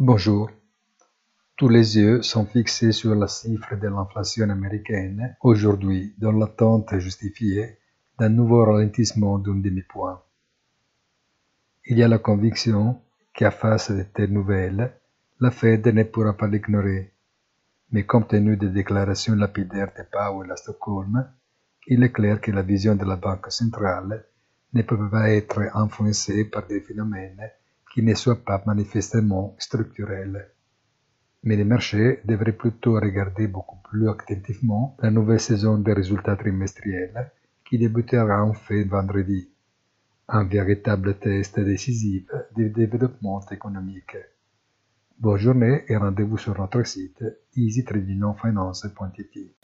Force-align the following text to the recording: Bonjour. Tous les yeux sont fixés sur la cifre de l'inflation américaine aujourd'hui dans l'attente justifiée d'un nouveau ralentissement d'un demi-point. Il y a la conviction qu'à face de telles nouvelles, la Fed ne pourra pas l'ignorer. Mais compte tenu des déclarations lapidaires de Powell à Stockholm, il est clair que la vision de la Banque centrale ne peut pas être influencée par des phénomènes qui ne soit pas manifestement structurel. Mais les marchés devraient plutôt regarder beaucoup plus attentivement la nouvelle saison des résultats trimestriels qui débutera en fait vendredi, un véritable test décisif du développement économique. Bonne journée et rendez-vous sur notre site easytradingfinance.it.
Bonjour. 0.00 0.48
Tous 1.56 1.68
les 1.68 1.96
yeux 1.96 2.22
sont 2.22 2.46
fixés 2.46 2.92
sur 2.92 3.16
la 3.16 3.26
cifre 3.26 3.74
de 3.74 3.88
l'inflation 3.88 4.48
américaine 4.48 5.34
aujourd'hui 5.40 6.14
dans 6.18 6.30
l'attente 6.30 6.96
justifiée 7.00 7.78
d'un 8.16 8.28
nouveau 8.28 8.64
ralentissement 8.64 9.40
d'un 9.40 9.56
demi-point. 9.56 10.22
Il 11.86 11.98
y 11.98 12.04
a 12.04 12.06
la 12.06 12.18
conviction 12.18 13.02
qu'à 13.34 13.50
face 13.50 13.90
de 13.90 14.04
telles 14.04 14.32
nouvelles, 14.32 14.92
la 15.40 15.50
Fed 15.50 15.88
ne 15.88 16.04
pourra 16.04 16.32
pas 16.34 16.46
l'ignorer. 16.46 17.12
Mais 17.90 18.04
compte 18.04 18.28
tenu 18.28 18.56
des 18.56 18.68
déclarations 18.68 19.34
lapidaires 19.34 19.92
de 19.98 20.04
Powell 20.04 20.52
à 20.52 20.56
Stockholm, 20.56 21.28
il 21.88 22.04
est 22.04 22.12
clair 22.12 22.40
que 22.40 22.52
la 22.52 22.62
vision 22.62 22.94
de 22.94 23.04
la 23.04 23.16
Banque 23.16 23.50
centrale 23.50 24.26
ne 24.74 24.82
peut 24.82 25.10
pas 25.10 25.30
être 25.30 25.60
influencée 25.74 26.44
par 26.44 26.68
des 26.68 26.82
phénomènes 26.82 27.50
qui 27.98 28.04
ne 28.04 28.14
soit 28.14 28.44
pas 28.44 28.62
manifestement 28.64 29.56
structurel. 29.58 30.52
Mais 31.42 31.56
les 31.56 31.64
marchés 31.64 32.20
devraient 32.24 32.52
plutôt 32.52 32.94
regarder 32.94 33.48
beaucoup 33.48 33.78
plus 33.82 34.08
attentivement 34.08 34.96
la 35.02 35.10
nouvelle 35.10 35.40
saison 35.40 35.78
des 35.78 35.94
résultats 35.94 36.36
trimestriels 36.36 37.32
qui 37.64 37.76
débutera 37.76 38.44
en 38.44 38.52
fait 38.52 38.84
vendredi, 38.84 39.50
un 40.28 40.44
véritable 40.44 41.18
test 41.18 41.58
décisif 41.58 42.30
du 42.54 42.70
développement 42.70 43.40
économique. 43.50 44.16
Bonne 45.18 45.38
journée 45.38 45.82
et 45.88 45.96
rendez-vous 45.96 46.38
sur 46.38 46.56
notre 46.56 46.86
site 46.86 47.24
easytradingfinance.it. 47.56 49.56